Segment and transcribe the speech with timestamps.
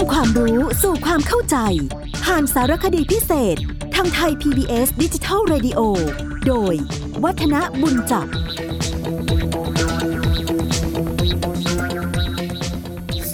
[0.00, 1.56] ำความรู้สู่ความเข้าใจ
[2.24, 3.56] ผ่านสารคดีพิเศษ
[3.94, 5.80] ทางไทย PBS ดิจิทัล Radio
[6.46, 6.74] โดย
[7.24, 8.26] วัฒนบุญจับ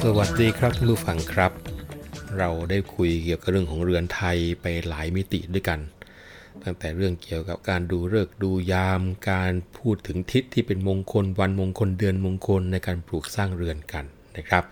[0.00, 1.52] สวัสดีครับผู้ฟังครับ
[2.38, 5.80] เราได้คุยเกี่ยวกับเรื่องของเรือนไทยไปหลายมิติด้วยกัน
[6.62, 14.04] ตั้งแต่เรื่องเกี่ยวกับการดูฤกษ์ดูยาม การพูดถึงทิศที่เป็นมงคลวันมงคลเดือนมงคลในการปลูกสร้างเรือนกัน
[14.36, 14.64] นะครับ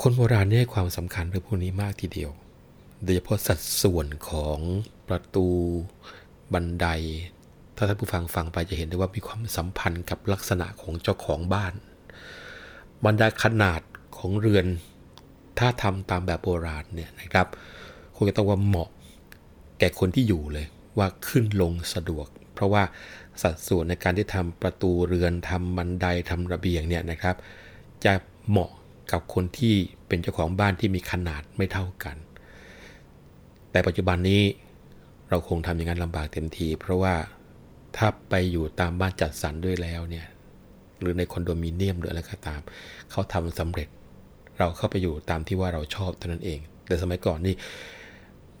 [0.00, 2.30] คนโบราณเนี่ยให้ความสำคัญเรื่องพวกนี้มากทีเดียว
[3.02, 4.58] โดยเฉพาะสัดส่วนของ
[5.08, 5.46] ประตู
[6.52, 6.86] บันได
[7.76, 11.74] ถ้าท่านผู้ฟังฟังไปจะเห็นได้ว่ามีความสัมพันธ์กับลักษณะของเจ้าของบ้าน
[13.04, 13.80] บรรดาขนาด
[14.18, 14.66] ของเรือน
[15.58, 17.46] ถ้าทำตามแบบโบราณเนี่ยนะครับ
[18.14, 18.90] คงจะต้องว่าเหมาะ
[19.78, 20.66] แก่คนที่อยู่เลย
[20.98, 22.82] ว่าขึ้นลงสะดวก เพราะว่า
[23.42, 27.36] สัดส่วนในการที่ทำประตูเรือนทำบันไดทำระเบียงเนี่ยนะครับ
[28.04, 28.12] จะ
[28.48, 28.70] เหมาะ
[29.12, 29.74] กับคนที่
[30.08, 32.16] เป็นเจ้าของบ้านที่มีขนาดไม่เท่ากัน
[33.70, 34.42] แต่ปัจจุบันนี้
[35.30, 37.14] เราคงทำอย่างนั้นลำบากเต็มที เพราะว่า
[37.96, 40.26] ถ้าไปอยู่ตามบ้านจัดสรรด้วยแล้วเนี่ย
[41.00, 42.60] หรือในคอนโดมิเนียมหรืออะไรก็ตาม
[43.10, 43.88] เขาทำสำเร็จ
[44.58, 47.54] เราเข้าไปอยู่ตามที่ว่าเราชอบเท่านั้นเอง แต่สมัยก่อนนี่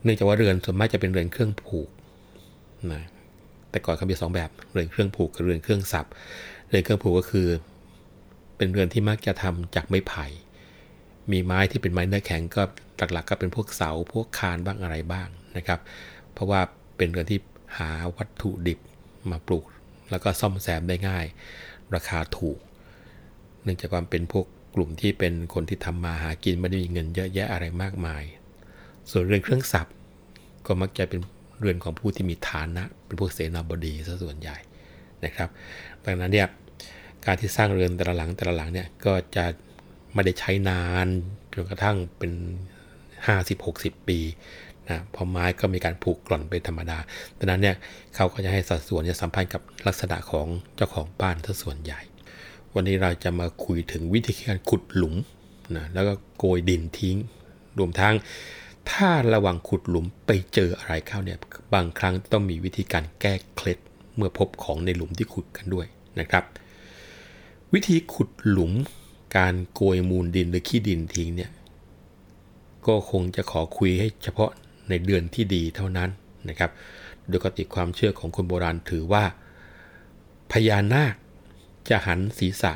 [0.02, 1.88] เนื่องจากว่าเรือนส่วนมากจะเป็นเรือนเครื่องผูก
[2.92, 3.02] นะ
[3.70, 6.06] แต่ก่อนเขามีสองแบบเรือนเครื่องผูกกับเรือนเครื่องสับ
[6.68, 7.46] เรือนเครื่องผูกก็คือ
[8.56, 10.26] เป็นเรือนที่มักจะทำจากไม้ไผ่
[11.32, 12.62] มีไม้ที่เป็นไม้เนื้อแข็งก็
[13.12, 15.80] หลักๆ ก็เป็นพวกเสาพวกคานบ้างอะไรบ้างนะครับ
[16.32, 16.60] เพราะว่า
[16.96, 17.38] เป็นเรือนที่
[17.78, 18.78] หาวัตถุดิบ
[19.30, 19.64] มาปลูก
[20.10, 21.24] แล้วก็ซ่อมแซมได้ง่าย
[21.94, 22.58] ราคาถูก
[23.62, 28.22] เนื่องจากความเป็นพวกกลุ่มที่เป็นคนที่ทำมาหากินไม่ได้มีเงินเยอะแยะอะไรมากมาย
[29.10, 29.86] ส่วนเรือนเครื่องสับ
[30.66, 31.20] ก็มักจะเป็น
[31.60, 34.56] เรือนของผู้ที่มีฐานะ เป็นพวกเสนาบดีซะส่วนใหญ่
[35.24, 35.48] นะครับ
[36.04, 36.48] ดังนั้นเนี่ย
[37.26, 39.44] การที่สร้างเรือนแต่ละหลังแต่ละหลังเนี่ยก็จะ
[40.14, 41.06] ไม่ได้ใช้นาน
[41.52, 42.32] จนกระทั่งเป็น
[43.40, 44.18] 50-60 ปี
[44.88, 46.98] นะพอไม้ก็มีการผูกกร่อนเป็นธรรมดา
[47.38, 47.76] ดังนั้นเนี่ย
[48.14, 52.00] เขาก็จะให้สัดส่วนจะสัมพันธ์กับลักษณะของเจ้าของบ้านซะส่วนใหญ่
[52.74, 55.14] วันนี้เราจะมาคุยถึงวิธีการขุดหลุม
[55.76, 57.16] นะแล้วก็โกยดินทิ้ง
[57.78, 58.14] รวมทั้ง
[58.90, 61.38] ถ้าระหว่างขุดหลุมไปเจออะไรเข้าเนี่ย
[61.74, 63.78] บางครั้งต้องมีวิธีการแก้เคล็ด
[64.16, 65.86] เมื่อพบของในหลุมที่ขุดกันด้วย
[66.20, 66.44] นะครับ
[67.74, 68.72] วิธีขุดหลุม
[69.36, 71.50] การโกยมูลดินหรือขี้ดินทิ้งเนี่ย
[72.86, 74.50] ก็คงจะขอคุยให้เฉพาะ
[74.88, 76.10] ในเดือนที่ดีเท่านั้น
[76.48, 76.70] นะครับ
[77.28, 79.24] โดยปกติความเชื่อของคนโบราณถือว่า
[80.52, 81.14] พญานาค
[81.88, 82.72] จะหันศีรษะ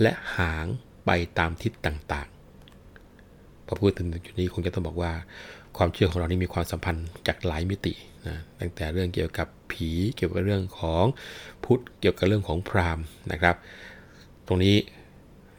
[0.00, 0.66] และหาง
[1.04, 5.12] ไปตามทิศต่างๆ พอพูดถึงจุดนี้คงจะต้องบอกว่า
[5.76, 7.92] ความเชื่อของเรานี่มีความสัมพันธ์จากหลายมิติ
[8.26, 11.04] นะตั้งแต่เรื่องเกี่ยวกับผีเกี่ยวกับเรื่องของ
[11.64, 13.56] พุทธเกี่ยวกับเรื่องของพราหมณ์นะครับ
[14.46, 14.76] ตรงนี้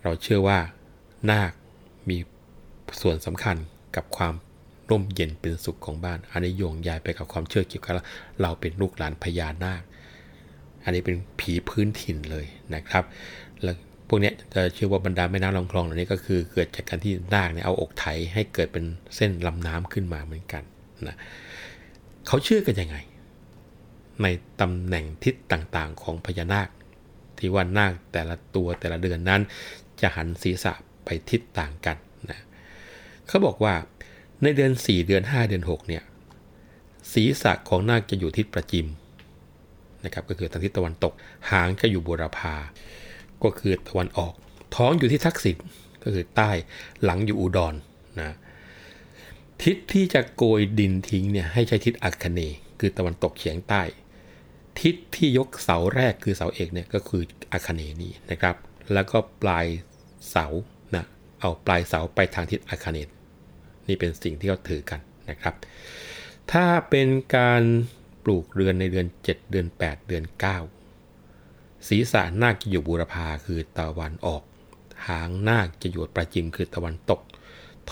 [0.03, 0.59] เราเชื่อว่า
[1.31, 1.51] นาค
[2.09, 2.17] มี
[3.01, 3.57] ส่วนสำคัญ
[3.95, 4.33] กับความ
[4.89, 7.93] ร่มเย็นเป็นสุขของบ้าน อันนี้โยงยายไปกับความเชื่อเกี่ยวกับ
[8.41, 9.81] เราเป็นลูกหลานพญานาค
[10.83, 12.45] อันนี้เป็นผีพื้นถิ่นเลย
[12.75, 13.03] นะครับ
[13.63, 13.75] แล้ว
[14.07, 20.63] พวกนี้จะเชื่อว่าบรรดาแม่น้ำลำคลองเหล่านี้ก็คือเกิดจากการที่นาคเนี่ยเอาอกไถให้เกิดเป็นเส้นลำน้ำขึ้นมาเหมือนกัน
[21.07, 21.15] นะ
[22.27, 22.97] เขาเชื่อกันยังไง
[24.21, 24.27] ใน
[24.61, 26.69] ตำแหน่งทิศต่างๆ ของพญานาค
[27.39, 29.41] ที่ว่านาคแต่ละตัวแต่ละเดือนนั้น
[30.01, 30.73] จะหันศีรษะ
[31.05, 31.97] ไปทิศต่างกัน
[32.29, 32.39] นะ
[33.27, 33.73] เขาบอกว่า
[34.41, 36.03] ในเดือน 4 เดือน 5 เดือน 6 เนี่ย
[37.13, 38.87] ศีรษะของนาคจะอยู่ทิศประจิม
[40.05, 41.13] นะครับก็คือทางทิศตะวันตก
[41.51, 42.55] หางจะอยู่บุรพา
[43.43, 44.33] ก็คือตะวันออก
[44.75, 45.57] ท้องอยู่ที่ทักษิณ
[46.03, 46.51] ก็คือใต้
[47.03, 47.73] หลังอยู่อุดร
[48.19, 48.31] นะ
[49.63, 53.81] ทิศที่จะโกยดินทิ้งเนี่ยให้ใช้ทิศอัคคเนย์คือตะวันตกเฉียงใต้
[54.81, 58.55] ทิศที่ยกเสาแรกคือเสาเอกเนี่ยก็คืออัคเนนี่นะครับ
[58.93, 59.65] แล้วก็ปลาย
[60.29, 60.45] เสา
[60.95, 61.05] นะ
[61.39, 63.13] เอาปลายเสาไปทางทิศอัคเนย์
[63.87, 64.99] นี่เป็นสิ่งที่เขาถือกัน
[65.29, 65.55] นะครับ
[66.51, 67.63] ถ้าเป็นการ
[68.23, 70.23] ปลูกเรือนในเดือน 7 เดือน 8 เดือน
[71.05, 74.43] 9 ศีรษะนาคจะอยู่บูรพาคือตะวันออก
[75.07, 77.21] หางนาคจะอยู่ประจิมคือตะวันตก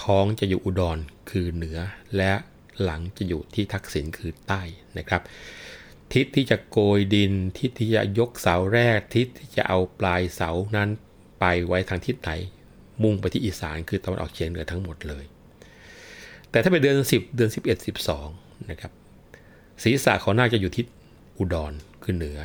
[0.01, 0.97] ท้องจะอยู่อุดร
[1.29, 1.79] คือเหนือ
[2.17, 2.33] และ
[2.83, 4.61] หลังจะอยู่ที่ทักษิณคือใต้
[4.97, 5.21] นะครับ
[6.13, 10.89] ทิศที่จะโกยดิน ทิศที่จะยกเสาแรก ทิศที่จะเอาปลายเสานั้น
[11.39, 12.31] ไปไว้ทางทิศไหน
[13.03, 15.25] มุ่งไปที่อีสานคือตะวันออกเฉียงเหนือทั้งหมดเลย
[16.49, 17.87] แต่ถ้าเป็นเดือน 10 เดือน 11
[18.25, 18.91] 12นะครับ
[19.83, 20.85] ศีรษะของนาคจะอยู่ทิศ
[21.37, 21.73] อุดร
[22.03, 22.39] คือเหนือ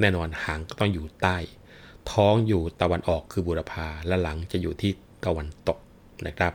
[0.00, 1.36] แน่นอนหางก็ต้องอยู่ใต้
[2.10, 4.92] ท้องอยู่ตะวันออกคือบุรพาและหลังจะอยู่ที่
[5.24, 5.78] ตะวันตก
[6.26, 6.52] นะครับ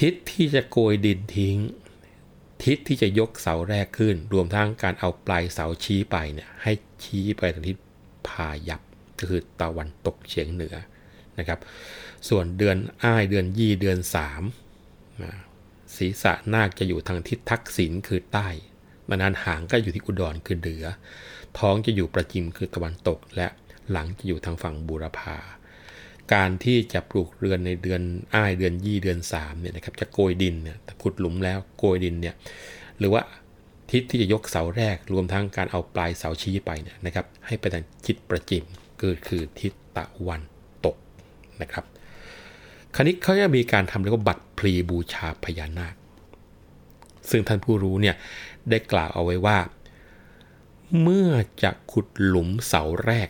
[0.00, 1.56] ทิศที่จะโกยดินทิ้ง
[2.64, 6.72] ทิศที่จะยกเสาแรกขึ้น รวมทั้งการเอาปลายเสาชี้ไปเนี่ยให้
[7.04, 7.76] ชี้ไปทางทิศ
[8.28, 8.80] พายับ
[9.18, 10.76] ก็คือตะวันตกเฉียงเหนือ
[11.38, 11.58] นะครับ
[12.28, 14.42] ส่วนเดือนอ้ายเดือนยี่เดือนสาม
[15.96, 18.48] ศีรษะนาคจะอยู่ทางทิศทักษิณคือใต้
[19.08, 20.84] มานานหางก็อยู่ที่อุดรคือเหนือ
[21.58, 23.46] ท้องจะอยู่ประจิมคือตะวันตก และ
[23.90, 25.36] หลังจะอยู่ทางฝั่งบูรพา
[26.34, 28.02] การที่จะปลูกเรือนในเดือน
[28.34, 32.34] อ้ายเดือนยี่เดือน3เนี่ยนะครับจะโกยดินเนี่ยขุดหลุมแล้วโกยดินเนี่ย
[32.98, 33.22] หรือว่า
[33.90, 38.64] ทิศที่จะยกเสาแรกรวมทั้งการเอาปลายเสาชี้ไปเนี่ยนะครับให้ไปทางทิศประจิม
[39.00, 40.40] เกิดคือทิศตะวัน
[40.84, 40.96] ตก
[41.62, 41.84] นะครับ
[42.94, 45.94] คราวนี้เขาจะมีการทำเรียกว่าบัตรพลีบูชาพญานาค
[47.30, 48.16] ซึ่งท่านผู้รู้เนี่ย
[48.70, 49.58] ได้กล่าวเอาไว้ว่า
[51.02, 51.30] เมื่อ
[51.62, 53.28] จะขุดหลุมเสาแรก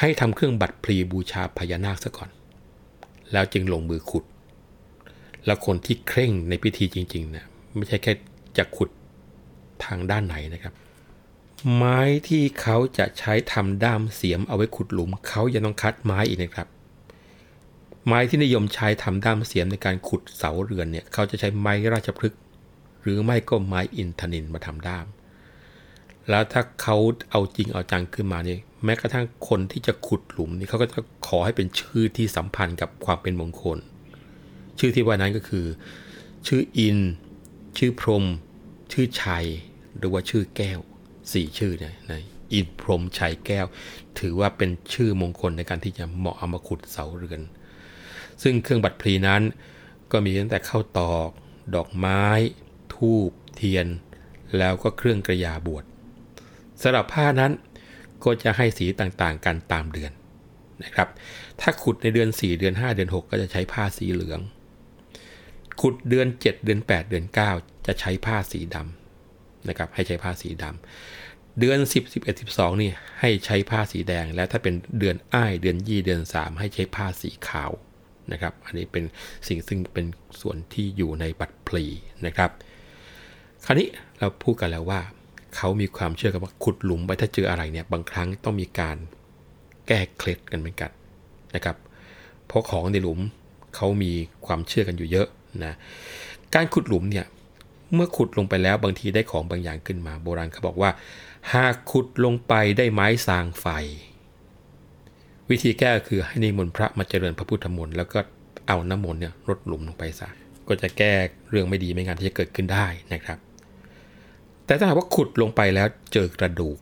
[0.00, 2.30] ให้ทำเครื่องบัตรพลีบูชาพญานาคซะก่อน
[3.32, 4.24] แล้วจึงลงมือขุด
[5.46, 7.46] แล้วคนที่เคร่งในพิธีจริงๆเนะ
[7.76, 8.12] ไม่ใช่แค่
[8.58, 8.90] จะขุด
[9.84, 10.74] ทางด้านไหนนะครับ
[11.74, 16.68] ไม้ที่เขาจะใช้ทำด้ามเสียมเอาไว้ขุดหลุม เขายังต้องคัดไม้อีกนะครับ
[18.06, 22.40] ไม้ที่นิยมใช้ทำด้ามเสียมในการขุดเสาเรือนเนี่ยเขาจะใช้ไม้ราชพฤกษ์
[23.02, 25.06] หรือไม่ก็ไม้อินทนินมาทำด้าม
[26.30, 26.96] แล้วถ้าเขา
[27.30, 33.78] เอาจริงเอาจังขึ้นมาเนี่ยแม้กระทั่งคนที่จะขุดหลุมนี่เขาก็จะขอให้เป็นชื่อที่สัมพันธ์กับความเป็นมงคล
[34.78, 35.66] ชื่อที่ว่านั้นก็คือ
[36.46, 36.98] ชื่ออิน
[37.78, 38.24] ชื่อพรม
[38.92, 39.46] ชื่อชัย
[39.98, 40.80] หรือว่าชื่อแก้ว
[41.32, 42.22] สี่ชื่อเนี่ยนะ
[42.52, 43.66] อินพรมชัยแก้ว
[44.18, 47.40] ถือว่าเป็นชื่อมงคลในการที่จะเหมาะเอามาขุดเสาเรือน
[48.42, 49.42] ซึ่งเครื่องบัตรพลีนั้น
[50.12, 51.30] ก็มีตั้งแต่ข้าวตอก
[51.74, 52.22] ดอกไม้
[52.94, 53.86] ทูบเทียน
[54.58, 55.84] แล้วก็เครื่องกระยาบวช
[56.82, 57.52] สำหรับผ้านั้น
[58.24, 60.12] ก็จะให้สีต่างๆ กันตามเดือน
[60.84, 61.08] นะครับ
[61.60, 64.40] ถ้าขุดในเดือน 4 เดือน 5 เดือน 6 ก็จะใช้ผ้าสีเหลือง
[65.80, 67.24] ขุดเดือน 7 เดือน 8 เดือน
[67.56, 72.90] 9 จะใช้ผ้าสีดำนะครับ ให้ใช้ผ้าสีดำเดือน 10 11 12 นี่
[73.20, 77.70] ให้ใช้ผ้าสีแดง และถ้าเป็นเดือนอ้ายเดือนยี่เดือน 3 ให้ใช้ผ้าสีขาว
[78.32, 79.04] นะครับ อันนี้เป็น
[79.48, 80.06] สิ่งซึ่งเป็น
[80.40, 81.84] ส่วนที่อยู่ในบัตรพลี
[82.26, 82.50] นะครับ
[83.64, 83.88] คราวนี้
[84.18, 85.00] เราพูดกันแล้วว่า
[85.56, 88.96] เขามีความเชื่อกันว่าขุดหลุมไปถ้าเจออะไรเนี่ยบางครั้งต้องมีการ
[89.86, 90.90] แก้เคล็ดกันเหมือนกัน
[91.54, 91.76] นะครับ
[92.46, 93.20] เพราะของในหลุม
[93.76, 94.12] เขามี
[94.46, 95.28] ความเชื่อกันอยู่เยอะ
[95.64, 95.74] นะ
[96.54, 97.26] การขุดหลุมเนี่ย
[97.94, 100.90] เมื่อขุดลงไปแล้วบางทีได้ของบางอย่างขึ้นมา โบราณเขาบอกว่า
[101.52, 103.66] หากขุดลงไปได้ไม้สางไฟ
[105.50, 108.18] วิธีแก้คือให้นิมนต์พระมาเจริญพระพุทธมนต์แล้วก็
[108.68, 110.28] เอาน้ำมนต์เนี่ยลดหลุมลงไปซะ
[110.68, 111.12] ก็จะแก้
[111.50, 113.38] เรื่องไม่ดีไม่งานที่จะเกิดขึ้นได้นะครับ
[114.68, 116.78] แต่ถ้าหากว่าขุดลงไปแล้วเจอกระดูก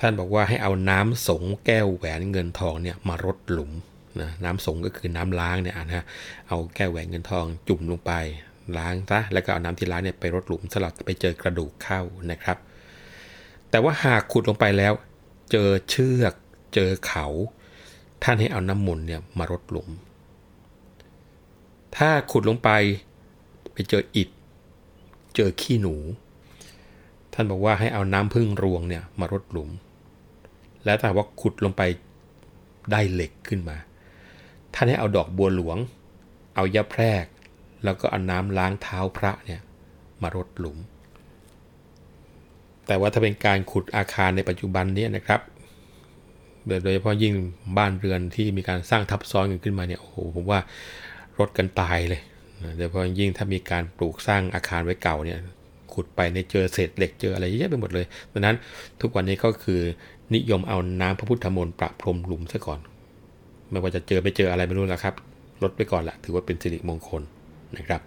[0.00, 3.72] ท่านบอกว่าให้เอาน้ำสงแก้วแหวนเงินทองเนี่ยมารดหลุม
[4.20, 6.04] นะน้ำสงก็คือน้ำล้างเนี่ยนะ
[6.48, 8.12] เอาแก้วแหวนเงินทองจุ่มลงไป
[8.78, 12.00] ล้างซะแล้วก็เอาน้ำที่ล้างเนี่ยไปรดหลุมสลับไปเจอกระดูกเข้า
[12.30, 12.58] นะครับ
[13.70, 14.92] แต่ว่าหากขุดลงไปแล้ว
[15.52, 16.34] เจอเชือก
[16.74, 17.26] เจอเขา
[18.22, 19.88] ท่านให้เอาน้ำมนต์เนี่ยมารดหลุม
[21.96, 22.70] ถ้าขุดลงไป
[23.72, 24.28] ไปเจออิฐ
[25.36, 25.96] เจอขี้หนู
[27.40, 29.70] ท่านบอกว่าให้เอาน้ำพึ่งรวงเนี่ยมารดหลุม
[30.84, 31.82] แล้วถ้าว่าขุดลงไป
[32.92, 33.76] ได้เหล็กขึ้นมา
[34.74, 35.76] ท่านให้เอาดอกบัวหลวง
[36.54, 37.24] เอายาแพรก
[37.84, 39.60] แล้วก็เอาน้ำล้างเท้าพระเนี่ย
[40.22, 40.78] มารดหลุม
[42.86, 45.40] แต่ว่าถ้าเป็นการขุดอาคารในปัจจุบันนี้นะครับ
[46.66, 47.34] โดยเฉพาะยิ่ง
[47.78, 50.60] บ้านเรือนที่มีการสร้างทับซ้อนกันขึ้นมาเนี่ยโอ้โหผมว่า
[51.38, 52.20] รถกันตายเลย
[52.76, 55.38] โดยเฉพาะยิ่งถ้ามีการปลูกสร้างอาคารไว้เก่าเนี่ย
[55.98, 58.56] ขุดไปในเจอเศษเหล็กเจออะไรเยอะไปหมดเลยดังนั้น
[59.00, 59.80] ทุกวันนี้ก็คือ
[60.34, 62.80] นิยมเอาน้ำพระพุทธมนต์ประพรมหลุมซะก่อน
[63.70, 65.14] ไม่ว่าจะเจอไม่เจออะไรไม่รู้แล้วครับ
[65.62, 67.22] ลดไปก่อนละถือว่าเป็นสิริมงคล
[67.76, 68.00] นะครับ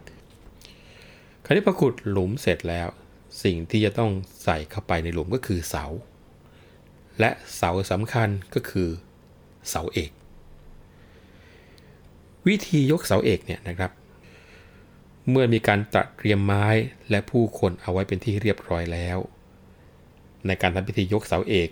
[1.45, 2.87] คราวนี้พอขุดหลุมเสร็จแล้ว
[3.43, 4.11] สิ่งที่จะต้อง
[4.43, 5.85] ใส่เข้าไปในหลุมก็คือเสา
[7.19, 8.89] และเสาสำคัญก็คือ
[9.69, 10.11] เสาเอก
[12.47, 13.91] วิธียกเสาเอกเนี่ยนะครับ
[15.31, 16.65] เมื่อมีการตัดเตรียมไม้
[17.09, 19.17] และผู้คนเอาไว้เป็นที่เรียบร้อยแล้ว
[20.47, 21.69] ในการทำพิธียกเสาเอก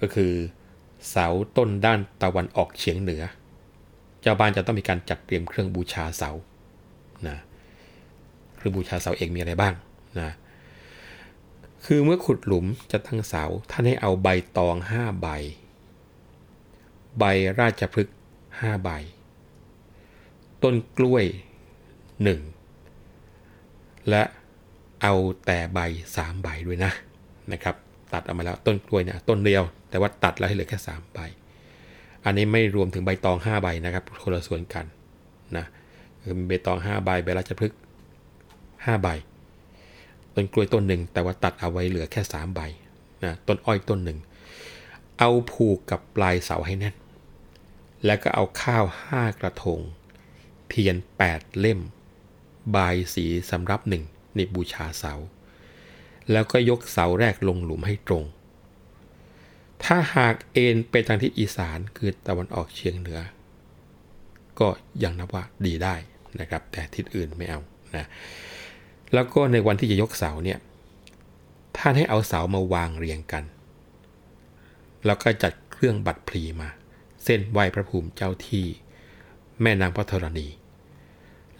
[0.00, 0.32] ก็คือ
[1.10, 1.26] เสา
[1.56, 3.22] ต้นด้านตะวันออกเฉียงเหนือ
[4.20, 6.30] เจ้าบ้านจะต้องมีการจัดเตรียมเครื่องบูชาเสา
[7.28, 7.38] นะ
[8.56, 9.74] เครื่องบูชาเสาเอกมีอะไรบ้าง
[10.20, 10.30] นะ
[11.84, 15.28] คือเมื่อขุดหลุมจะตั้งเสาท่านให้เอาใบตองห้าใบ
[17.18, 17.24] ใบ
[17.60, 18.16] ราชพฤกษ์
[18.60, 18.90] ห้าใบ
[20.62, 21.24] ต้นกล้วย
[22.22, 22.40] หนึ่ง
[24.08, 24.22] และ
[25.02, 25.14] เอา
[25.46, 25.80] แต่ใบ
[26.14, 26.92] 3ใบด้วยนะ
[27.52, 27.74] นะครับ
[28.12, 31.20] ตัดออกมาแล้วต้นกล้วยเนี่ยต้นเดียว แต่ว่าตัดแล้วให้เหลือแค่3ใบ
[32.24, 34.84] อันนี้ไม่รวมถึงใบตอง 5 ใบนะครับคนละส่วนกัน
[35.56, 35.64] นะ
[36.22, 37.78] คือใบตอง 5 ใบใบราชพฤกษ์
[38.36, 39.08] 5ใบ
[40.34, 42.60] ต้นกล้วยต้นหนึ่งแต่ว่าตัดเอาไว้เหลือแค่ 3 ใบ
[43.24, 44.18] นะต้นอ้อยต้นหนึ่ง
[45.18, 46.94] เอาผูกกับปลายเสาให้แน่น
[48.04, 49.80] แล้วก็เอาข้าวห้ากระทง
[50.68, 50.96] เทียน
[51.28, 51.80] 8 เล่ม
[52.74, 54.04] บายสีสำรับหนึ่ง
[54.36, 55.14] ในบูชาเสา
[56.32, 58.24] แล้วก็ยกเสาแรกลงหลุมให้ตรง
[59.84, 63.20] ถ้าหากเอ็นไปทางทิศอีสานคือตะวันออกเฉียงเหนือ
[64.58, 64.68] ก็
[65.02, 65.94] ยังนับว่าดีได้
[66.40, 67.60] นะครับ แต่ทิศอื่นไม่เอา
[67.96, 68.06] นะ
[69.14, 70.58] แล้วก็ในวันที่จะยกเสาเนี่ย
[71.76, 73.44] ท่านให้เอาเสามาวางเรียงกัน
[75.06, 76.68] แล้วก็จัดเครื่องบัตรพลีมา
[77.24, 78.66] เส้นไหวพระภูมิเจ้าที่
[79.62, 80.48] แม่นางพระธรณี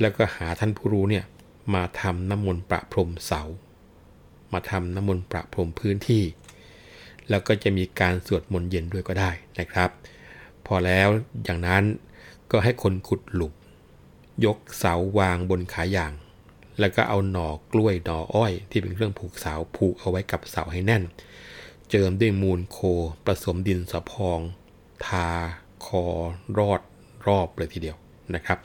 [0.00, 1.24] แล้วก็หาท่านผู้รู้เนี่ย
[1.74, 3.42] มาทำน้ำมนต์ประพรมเสา
[4.52, 6.24] มาทำน้ำมนต์ประพรมพื้นที่
[7.30, 9.90] แล้วก็จะมีการสวดมนต์เย็นด้วยก็ได้นะครับ
[10.66, 11.08] พอแล้ว
[11.44, 11.84] อย่างนั้น
[12.50, 13.54] ก็ให้คนขุดหลุม
[14.44, 16.12] ยกเสาวางบนขาอย่าง
[16.80, 21.02] แล้วก็เอาหน่อกล้วยหน่ออ้อย ที่เป็นเครื่องผูกเสาผูกเอาไว้กับเสาให้แน่น
[21.90, 22.78] เจิมด้วยมูลโค
[23.24, 24.40] ผสมดินสะพอง
[25.06, 25.28] ทา
[25.86, 26.04] คอ
[26.58, 26.80] รอด
[27.26, 27.96] รอบเลยทีเดียว
[28.34, 28.58] นะครับ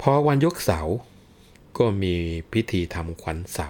[0.00, 0.80] พอวันยกเสา
[1.78, 2.14] ก็มี
[2.52, 3.68] พิธีทำขวัญเสา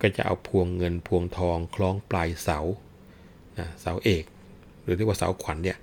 [0.00, 2.58] ก็จะเอาพวงเงินพวงทองคล้องปลายเสา
[3.58, 4.24] นะเสาเอก
[4.82, 5.78] หรือเรียกว่าเสาขวัญเนี่ย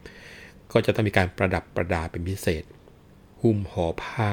[0.71, 2.63] ก็จะต้องมีการประดับประดาเป็นพิเศษ
[3.41, 4.31] หุ้มห่อผ้า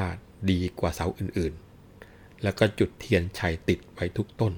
[0.51, 4.53] ดีกว่าเสาอื่นๆ แล้วก็จุดเทียนชัยติดไว้ทุกต้น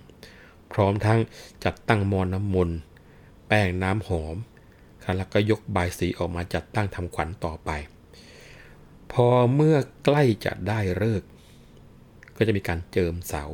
[0.73, 1.21] พร้อมทั้ง
[1.65, 2.79] จัดตั้งมอน้ำมนต์
[3.49, 4.37] แป้งน้ำหอม
[5.17, 7.71] แล้วก็ยกใบสีออกมาจัดตั้งทำขวัญต่อไป
[9.13, 11.23] พอเมื่อใกล้จะได้เลิก
[12.37, 13.45] ก็จะมีการเจิมเสา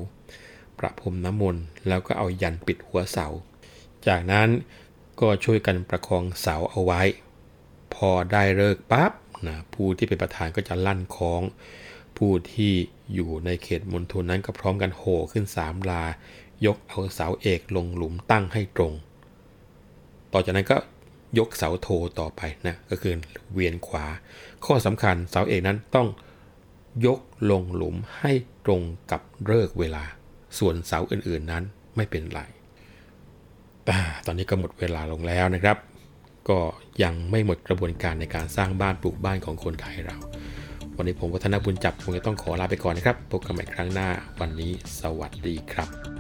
[0.78, 3.26] ประพรมน้ำมนต์แล้วก็เอายันปิดหัวเสา
[4.06, 4.48] จากนั้น
[5.20, 7.02] ก็ช่วยกันประคองเสาเอาไว้
[7.94, 9.12] พอได้เลิกปั๊บ
[9.46, 11.42] นะผู้ที่เป็นประธานก็จะลั่นคล้อง
[12.16, 12.72] ผู้ที่
[13.14, 16.02] อยู่ในเขตมณฑลนั้นก็พร้อมกันโห่ขึ้นสามลา
[16.66, 18.92] ยกเอาเสาเอกลงหลุมตั้งให้ตรง
[20.32, 20.76] ต่อจากนั้นก็
[21.38, 21.88] ยกเสาโท
[22.21, 23.14] ต่อไปนะก็คือ
[23.52, 24.06] เวียนขวา
[24.64, 26.09] ข้อสำคัญเสาเอกนั้นต้อง
[27.06, 28.33] ยกลงหลุมให้
[28.66, 30.04] ตรงกับเลิกเวลา
[30.59, 31.64] ส่วนเสาอื่นๆนั้น
[31.97, 32.40] ไม่เป็นไร
[34.26, 35.76] ตอนนี้ก็หมดเวลาลงแล้วนะครับ
[36.49, 36.59] ก็
[37.02, 40.16] ยังไม่หมดกระบวนการในการสร้างบ้านปลูกบ้านของคนไทยเรา
[40.97, 44.09] วันนี้ผมวัฒนบุญจับคงจะต้องขอลาไปก่อนนะครับพบกันใหม่ครั้งหน้า
[44.40, 46.15] วันนี้สวัสดีครับ